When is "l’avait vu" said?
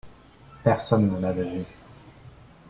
1.19-1.63